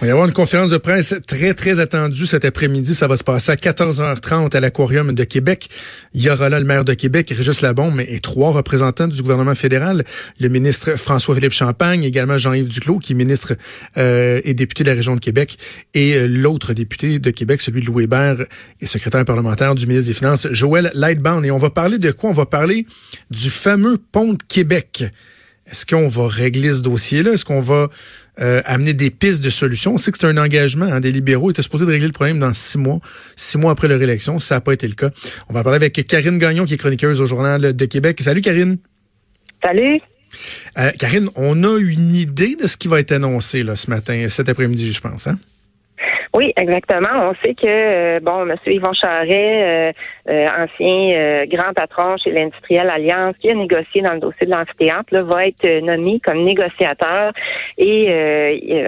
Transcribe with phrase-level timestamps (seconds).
[0.00, 2.94] Il va y avoir une conférence de presse très, très attendue cet après-midi.
[2.94, 5.68] Ça va se passer à 14h30 à l'Aquarium de Québec.
[6.14, 9.56] Il y aura là le maire de Québec, Régis Labombe, et trois représentants du gouvernement
[9.56, 10.04] fédéral.
[10.38, 13.56] Le ministre François-Philippe Champagne, également Jean-Yves Duclos, qui est ministre
[13.96, 15.58] euh, et député de la région de Québec,
[15.94, 18.36] et euh, l'autre député de Québec, celui de Louis Hébert,
[18.80, 21.44] et secrétaire parlementaire du ministre des Finances, Joël Lightbound.
[21.44, 22.30] Et on va parler de quoi?
[22.30, 22.86] On va parler
[23.32, 25.06] du fameux pont de Québec.
[25.70, 27.32] Est-ce qu'on va régler ce dossier-là?
[27.32, 27.88] Est-ce qu'on va
[28.40, 29.94] euh, amener des pistes de solutions?
[29.94, 31.50] On sait que c'est un engagement hein, des libéraux.
[31.50, 33.00] Ils étaient supposés de régler le problème dans six mois,
[33.36, 34.38] six mois après leur élection.
[34.38, 35.10] Ça n'a pas été le cas.
[35.48, 38.20] On va parler avec Karine Gagnon, qui est chroniqueuse au Journal de Québec.
[38.20, 38.78] Salut, Karine.
[39.62, 40.00] Salut.
[40.78, 44.26] Euh, Karine, on a une idée de ce qui va être annoncé là, ce matin,
[44.28, 45.26] cet après-midi, je pense.
[45.26, 45.38] Hein?
[46.34, 47.30] Oui, exactement.
[47.30, 48.54] On sait que euh, bon, M.
[48.66, 49.92] Yvon Charret, euh,
[50.28, 55.12] euh, ancien grand patron chez l'Industriel Alliance, qui a négocié dans le dossier de l'amphithéâtre,
[55.12, 57.32] là, va être nommé comme négociateur.
[57.78, 58.08] Et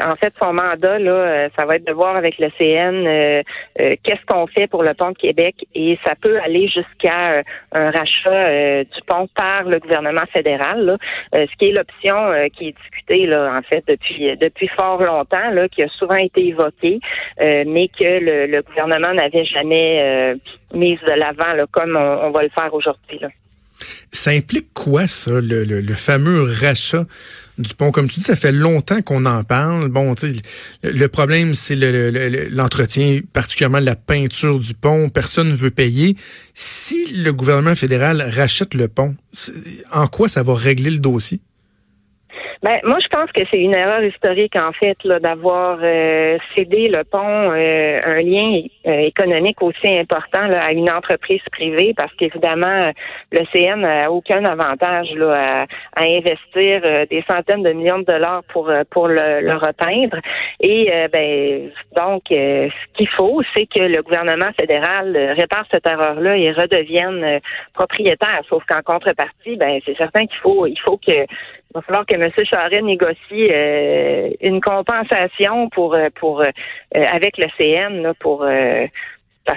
[0.04, 3.42] en fait, son mandat, là, ça va être de voir avec le CN
[3.76, 5.54] qu'est-ce qu'on fait pour le pont de Québec.
[5.74, 10.98] Et ça peut aller jusqu'à un rachat du pont par le gouvernement fédéral,
[11.32, 15.68] ce qui est l'option qui est discutée là, en fait depuis depuis fort longtemps, là,
[15.68, 17.00] qui a souvent été évoquée.
[17.40, 20.34] Euh, mais que le, gouvernement n'avait jamais euh,
[20.74, 23.20] mise de l'avant, comme on, va le faire aujourd'hui.
[24.12, 27.06] Ça implique quoi, ça, le, fameux rachat
[27.56, 27.92] du pont?
[27.92, 29.88] Comme tu dis, ça fait longtemps qu'on en parle.
[29.88, 30.42] Bon, tu sais,
[30.82, 31.76] le problème, c'est
[32.50, 35.08] l'entretien, particulièrement la peinture du pont.
[35.08, 36.16] Personne ne veut payer.
[36.52, 39.14] Si le gouvernement fédéral rachète le pont,
[39.92, 41.40] en quoi ça va régler le dossier?
[42.62, 47.04] Ben, moi, je pense que c'est une erreur historique, en fait, d'avoir euh, cédé le
[47.04, 52.92] pont, euh, un lien euh, économique aussi important là, à une entreprise privée, parce qu'évidemment,
[53.32, 55.64] le CN n'a aucun avantage là,
[55.96, 60.18] à, investir des centaines de millions de dollars pour pour le, le repeindre.
[60.60, 66.50] Et ben, donc, ce qu'il faut, c'est que le gouvernement fédéral répare cette erreur-là et
[66.52, 67.40] redevienne
[67.72, 68.42] propriétaire.
[68.48, 71.24] Sauf qu'en contrepartie, ben, c'est certain qu'il faut il faut que
[71.70, 72.30] il va falloir que M.
[72.44, 76.50] Charest négocie euh, une compensation pour euh, pour euh,
[76.92, 78.44] avec le CN là, pour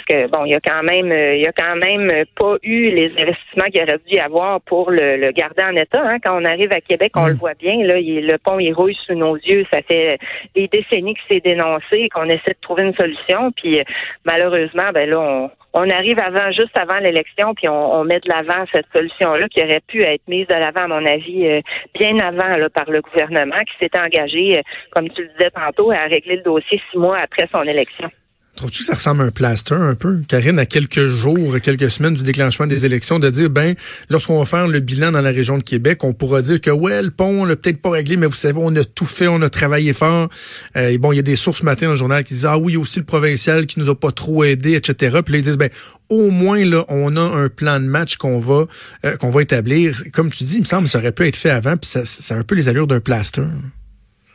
[0.06, 2.90] parce que bon, il y a quand même il y a quand même pas eu
[2.90, 6.02] les investissements qu'il aurait dû y avoir pour le, garder en état.
[6.04, 6.18] Hein.
[6.24, 7.38] Quand on arrive à Québec, on le mm.
[7.38, 9.66] voit bien, là, le pont il rouille sous nos yeux.
[9.72, 10.18] Ça fait
[10.56, 13.52] des décennies que c'est dénoncé, qu'on essaie de trouver une solution.
[13.52, 13.82] Puis
[14.26, 18.66] malheureusement, ben là, on, on arrive avant, juste avant l'élection, puis on, met de l'avant
[18.72, 21.62] cette solution-là qui aurait pu être mise de l'avant, à mon avis, euh,
[22.00, 25.92] bien avant là, par le gouvernement qui s'était engagé, euh, comme tu le disais tantôt,
[25.92, 28.10] à régler le dossier six mois après son élection.
[28.56, 32.14] Trouves-tu que ça ressemble à un plaster un peu, Karine, à quelques jours, quelques semaines
[32.14, 33.74] du déclenchement des élections, de dire, ben,
[34.10, 37.02] lorsqu'on va faire le bilan dans la région de Québec, on pourra dire que, ouais,
[37.02, 39.42] le pont, on l'a peut-être pas réglé, mais vous savez, on a tout fait, on
[39.42, 40.30] a travaillé fort.
[40.78, 42.46] Euh, et bon, il y a des sources ce matin dans le journal qui disent,
[42.46, 45.20] ah oui, aussi le provincial qui nous a pas trop aidé, etc.
[45.26, 45.72] Puis là, ils disent, ben,
[46.10, 48.68] au moins, là, on a un plan de match qu'on va,
[49.04, 50.04] euh, qu'on va établir.
[50.14, 52.36] Comme tu dis, il me semble ça aurait pu être fait avant, puis ça, c'est
[52.36, 53.42] un peu les allures d'un plaster.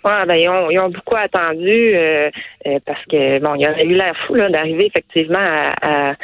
[0.05, 2.31] Ouais, ben, ils, ont, ils ont beaucoup attendu euh,
[2.67, 6.15] euh, parce que bon, il y en a eu l'air fou d'arriver effectivement à, à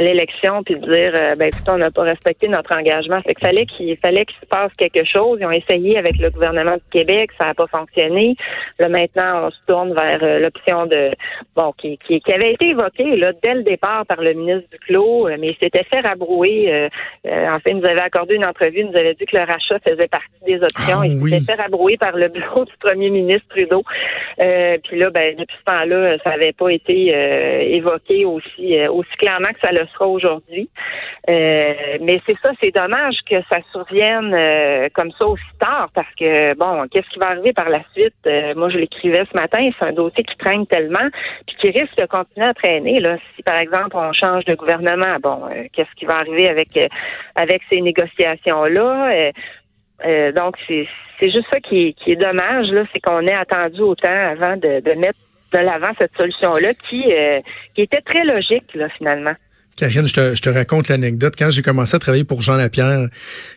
[0.00, 3.20] l'élection puis de dire euh, ben écoute, on n'a pas respecté notre engagement.
[3.22, 5.38] Fait qu'il fallait qu'il fallait qu'il se passe quelque chose.
[5.40, 8.34] Ils ont essayé avec le gouvernement du Québec, ça n'a pas fonctionné.
[8.78, 11.10] Là maintenant, on se tourne vers euh, l'option de
[11.54, 15.28] bon qui, qui, qui, avait été évoquée là dès le départ par le ministre Duclos,
[15.28, 16.88] euh, mais il s'était fait rabrouer.
[17.24, 19.78] en fait, il nous avait accordé une entrevue, il nous avait dit que le rachat
[19.80, 21.00] faisait partie des options.
[21.02, 23.82] Ah, il s'était fait rabrouer par le bureau du premier ministre Trudeau.
[24.38, 27.14] puis là, ben depuis ce temps-là, ça n'avait pas été
[27.76, 30.68] évoqué aussi aussi clairement que ça sera aujourd'hui.
[31.30, 36.12] Euh, mais c'est ça, c'est dommage que ça survienne euh, comme ça aussi tard parce
[36.18, 38.14] que, bon, qu'est-ce qui va arriver par la suite?
[38.26, 41.08] Euh, moi, je l'écrivais ce matin, c'est un dossier qui traîne tellement
[41.46, 43.00] puis qui risque de continuer à traîner.
[43.00, 43.16] Là.
[43.34, 46.78] Si, par exemple, on change de gouvernement, bon, qu'est-ce qui va arriver avec,
[47.36, 49.30] avec ces négociations-là?
[50.32, 50.86] donc, c'est,
[51.22, 55.18] juste ça qui est, dommage, c'est qu'on ait attendu autant avant de, mettre
[55.54, 57.10] de l'avant cette solution-là qui,
[57.74, 59.34] qui était très logique, là, finalement.
[59.76, 61.34] Karine, je te, je te raconte l'anecdote.
[61.36, 63.08] Quand j'ai commencé à travailler pour Jean Lapierre,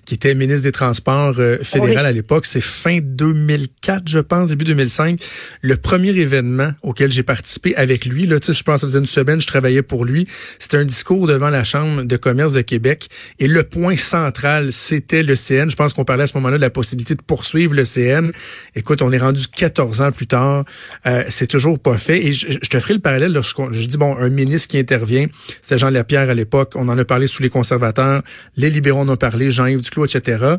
[0.03, 4.65] qui était ministre des Transports euh, fédéral à l'époque, c'est fin 2004, je pense, début
[4.65, 5.21] 2005,
[5.61, 9.05] le premier événement auquel j'ai participé avec lui, là, je pense que ça faisait une
[9.05, 10.27] semaine, je travaillais pour lui,
[10.57, 13.09] c'était un discours devant la Chambre de commerce de Québec.
[13.37, 15.69] Et le point central, c'était le CN.
[15.69, 18.31] Je pense qu'on parlait à ce moment-là de la possibilité de poursuivre le CN.
[18.75, 20.65] Écoute, on est rendu 14 ans plus tard.
[21.05, 22.25] Euh, c'est toujours pas fait.
[22.25, 25.27] Et je, te ferai le parallèle lorsqu'on, je dis, bon, un ministre qui intervient,
[25.61, 26.73] c'est Jean Lapierre Pierre à l'époque.
[26.75, 28.23] On en a parlé sous les conservateurs.
[28.55, 30.57] Les libéraux en ont parlé, Jean-Yves Duclos, etc.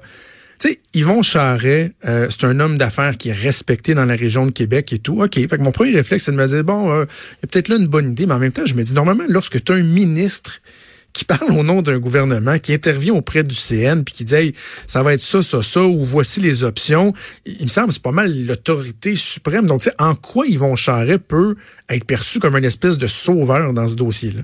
[0.58, 4.44] Tu sais, Yvon Charret, euh, c'est un homme d'affaires qui est respecté dans la région
[4.44, 5.22] de Québec et tout.
[5.22, 7.46] OK, fait que mon premier réflexe, c'est de me dire, bon, euh, il y a
[7.46, 9.72] peut-être là une bonne idée, mais en même temps, je me dis, normalement, lorsque tu
[9.72, 10.60] as un ministre
[11.12, 14.54] qui parle au nom d'un gouvernement, qui intervient auprès du CN, puis qui dit
[14.86, 17.12] ça va être ça, ça, ça, ou voici les options.
[17.46, 19.66] Il me semble c'est pas mal l'autorité suprême.
[19.66, 21.56] Donc, en quoi Yvon Charret peut
[21.88, 24.42] être perçu comme une espèce de sauveur dans ce dossier-là?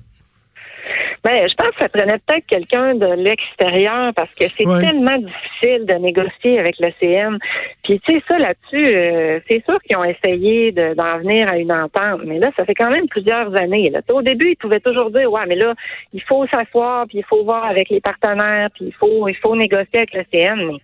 [1.25, 5.87] Ben, je pense que ça prenait peut-être quelqu'un de l'extérieur parce que c'est tellement difficile
[5.87, 7.39] de négocier avec le CN.
[7.83, 11.73] Puis tu sais ça là-dessus, euh, c'est sûr qu'ils ont essayé d'en venir à une
[11.73, 13.89] entente, mais là ça fait quand même plusieurs années.
[13.89, 14.01] Là.
[14.13, 15.73] Au début, ils pouvaient toujours dire ouais, mais là
[16.13, 19.57] il faut s'asseoir, puis il faut voir avec les partenaires, puis il faut il faut
[19.57, 20.57] négocier avec le CN.
[20.57, 20.79] Mais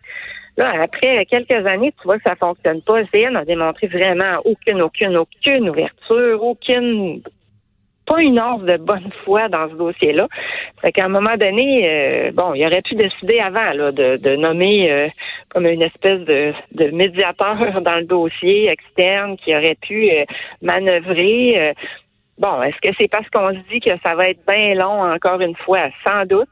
[0.57, 3.01] Là, après quelques années, tu vois que ça fonctionne pas.
[3.01, 7.23] Le CN a démontré vraiment aucune, aucune, aucune ouverture, aucune
[8.11, 10.27] pas une once de bonne foi dans ce dossier-là.
[10.81, 14.91] Fait qu'à un moment donné, euh, bon, il aurait pu décider avant là, de, nommer
[14.91, 15.09] euh,
[15.49, 16.53] comme une espèce de,
[16.91, 20.25] médiateur dans le dossier externe qui aurait pu euh,
[20.61, 21.75] manœuvrer.
[22.39, 25.41] bon, est-ce que c'est parce qu'on se dit que ça va être bien long encore
[25.41, 25.89] une fois?
[26.05, 26.49] Sans doute.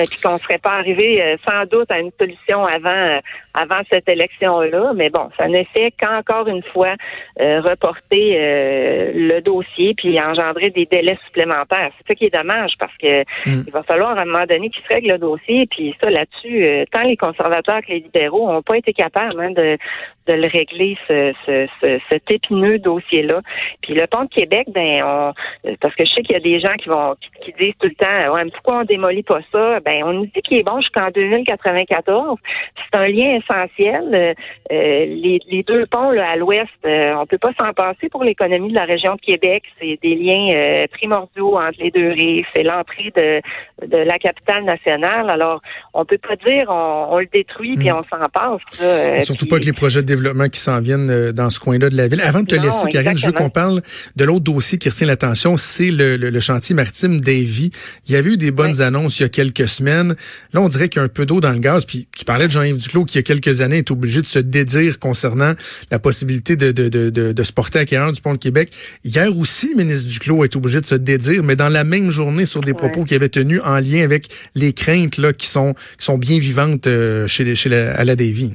[0.00, 3.20] Puis qu'on serait pas arrivé sans doute à une solution avant
[3.54, 4.92] avant cette élection-là.
[4.94, 6.94] Mais bon, ça ne fait qu'encore une fois
[7.40, 11.90] euh, reporter euh, le dossier puis engendrer des délais supplémentaires.
[11.98, 13.64] C'est ça qui est dommage parce que mm.
[13.66, 15.66] il va falloir à un moment donné qu'ils se règle le dossier.
[15.70, 19.52] Puis ça, là-dessus, euh, tant les conservateurs que les libéraux n'ont pas été capables hein,
[19.52, 19.78] de,
[20.26, 23.40] de le régler ce, ce, ce, cet épineux dossier-là.
[23.82, 25.32] Puis le pont de Québec, ben on,
[25.80, 27.94] parce que je sais qu'il y a des gens qui vont qui, disent tout le
[27.94, 29.80] temps ouais, pourquoi on démolit pas ça?
[29.84, 32.38] Ben on nous dit qu'il est bon jusqu'en 2094.
[32.76, 34.04] C'est un lien essentiel.
[34.12, 34.34] Euh,
[34.72, 38.24] euh, les, les, deux ponts là, à l'ouest, euh, on peut pas s'en passer pour
[38.24, 39.64] l'économie de la région de Québec.
[39.80, 42.44] C'est des liens primordiaux entre les deux rives.
[42.54, 45.28] C'est l'entrée de, de la capitale nationale.
[45.30, 45.60] Alors,
[45.92, 47.96] on peut pas dire on, le détruit puis hmm.
[47.96, 49.24] on s'en passe.
[49.24, 52.08] surtout pas que les projets de développement qui s'en viennent dans ce coin-là de la
[52.08, 52.20] ville.
[52.20, 53.82] Avant de te laisser, Karine, je veux qu'on parle
[54.16, 57.70] de l'autre dossier qui retient l'attention, c'est le, le, chantier maritime d'Avy.
[58.06, 60.14] Il y avait eu des bonnes annonces il y a quelques semaines.
[60.52, 61.84] Là, on dirait qu'il y a un peu d'eau dans le gaz.
[61.84, 64.26] Puis tu parlais de Jean-Yves Duclos qui, il y a quelques années, est obligé de
[64.26, 65.54] se dédire concernant
[65.90, 68.70] la possibilité de, de, de, de, se porter acquéreur du pont de Québec.
[69.04, 72.46] Hier aussi, le ministre Duclos est obligé de se dédire, mais dans la même journée
[72.46, 76.04] sur des propos qu'il avait tenus en lien avec les craintes là, qui, sont, qui
[76.04, 78.54] sont bien vivantes euh, chez, chez la, à la Davy.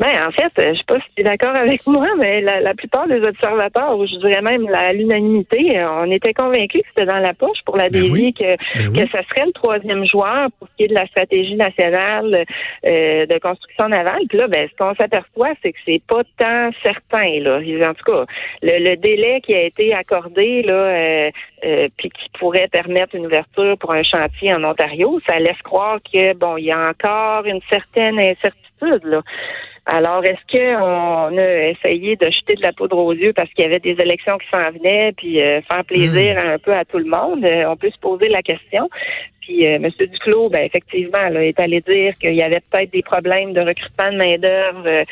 [0.00, 2.72] Ben, en fait, je sais pas si tu es d'accord avec moi, mais la, la,
[2.72, 7.18] plupart des observateurs, ou je dirais même l'unanimité, euh, on était convaincus que c'était dans
[7.18, 10.76] la poche pour la ben que, ben que ce serait le troisième joueur pour ce
[10.76, 12.46] qui est de la stratégie nationale
[12.86, 14.22] euh, de construction navale.
[14.26, 17.38] Puis là, ben, ce qu'on s'aperçoit, c'est que c'est pas tant certain.
[17.40, 17.58] Là.
[17.58, 18.24] En tout cas,
[18.62, 21.30] le, délai qui a été accordé là, euh,
[21.66, 25.98] euh, puis qui pourrait permettre une ouverture pour un chantier en Ontario, ça laisse croire
[26.02, 28.69] que bon, il y a encore une certaine incertitude
[29.04, 29.22] là.
[29.86, 33.66] Alors, est-ce qu'on a essayé de jeter de la poudre aux yeux parce qu'il y
[33.66, 36.48] avait des élections qui s'en venaient, puis euh, faire plaisir hmm.
[36.48, 37.44] un peu à tout le monde?
[37.44, 38.88] Euh, on peut se poser la question.
[39.40, 39.88] Puis euh, M.
[39.98, 44.12] Duclos, ben, effectivement, là, est allé dire qu'il y avait peut-être des problèmes de recrutement
[44.12, 45.04] de main-d'œuvre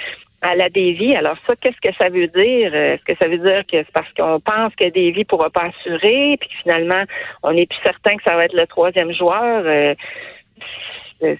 [0.42, 1.16] à la Davy.
[1.16, 2.72] Alors ça, qu'est-ce que ça veut dire?
[2.72, 6.36] Est-ce que ça veut dire que c'est parce qu'on pense que Davy pourra pas assurer,
[6.38, 7.02] puis finalement,
[7.42, 9.64] on n'est plus certain que ça va être le troisième joueur?
[11.22, 11.34] Euh,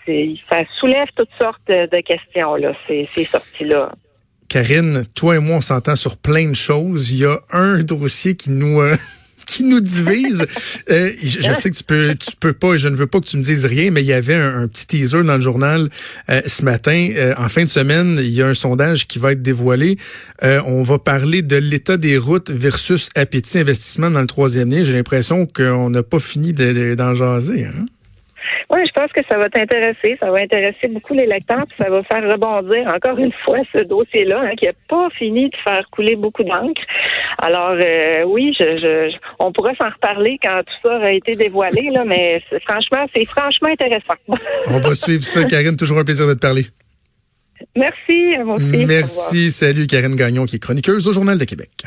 [0.49, 3.93] ça soulève toutes sortes de questions, là, ces, sorties-là.
[4.49, 7.13] Karine, toi et moi, on s'entend sur plein de choses.
[7.13, 8.81] Il y a un dossier qui nous...
[8.81, 8.97] Euh,
[9.47, 10.47] qui nous divise.
[10.91, 13.39] Euh, je, sais que tu peux, tu peux pas, je ne veux pas que tu
[13.39, 15.89] me dises rien, mais il y avait un, petit teaser dans le journal
[16.29, 17.33] ce matin.
[17.39, 19.97] en fin de semaine, il y a un sondage qui va être dévoilé.
[20.43, 24.85] on va parler de l'état des routes versus appétit investissement dans le troisième lien.
[24.85, 27.65] J'ai l'impression qu'on n'a pas fini d'en jaser.
[27.65, 27.87] Hein?
[28.71, 30.17] Oui, je pense que ça va t'intéresser.
[30.21, 33.79] Ça va intéresser beaucoup les lecteurs, puis ça va faire rebondir encore une fois ce
[33.79, 36.83] dossier-là, hein, qui n'a pas fini de faire couler beaucoup d'encre.
[37.39, 42.05] Alors euh, oui, je, on pourrait s'en reparler quand tout ça aura été dévoilé, là,
[42.05, 44.15] mais franchement, c'est franchement intéressant.
[44.69, 45.77] on va suivre ça, Karine.
[45.77, 46.67] Toujours un plaisir de te parler.
[47.77, 49.51] Merci, mon Merci.
[49.51, 51.87] Salut, Karine Gagnon, qui est chroniqueuse au Journal de Québec.